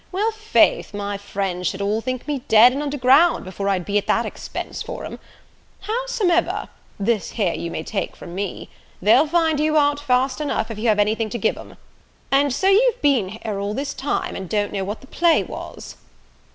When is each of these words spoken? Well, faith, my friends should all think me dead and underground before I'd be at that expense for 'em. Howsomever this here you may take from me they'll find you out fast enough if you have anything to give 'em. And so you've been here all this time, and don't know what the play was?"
Well, 0.11 0.31
faith, 0.31 0.95
my 0.95 1.15
friends 1.19 1.67
should 1.67 1.79
all 1.79 2.01
think 2.01 2.27
me 2.27 2.41
dead 2.47 2.73
and 2.73 2.81
underground 2.81 3.45
before 3.45 3.69
I'd 3.69 3.85
be 3.85 3.99
at 3.99 4.07
that 4.07 4.25
expense 4.25 4.81
for 4.81 5.05
'em. 5.05 5.19
Howsomever 5.81 6.69
this 6.99 7.33
here 7.33 7.53
you 7.53 7.69
may 7.69 7.83
take 7.83 8.15
from 8.15 8.33
me 8.33 8.67
they'll 8.99 9.27
find 9.27 9.59
you 9.59 9.77
out 9.77 9.99
fast 9.99 10.41
enough 10.41 10.71
if 10.71 10.79
you 10.79 10.87
have 10.87 10.97
anything 10.97 11.29
to 11.29 11.37
give 11.37 11.55
'em. 11.55 11.77
And 12.31 12.51
so 12.51 12.67
you've 12.67 12.99
been 13.03 13.29
here 13.29 13.59
all 13.59 13.75
this 13.75 13.93
time, 13.93 14.35
and 14.35 14.49
don't 14.49 14.73
know 14.73 14.83
what 14.83 15.01
the 15.01 15.05
play 15.05 15.43
was?" 15.43 15.97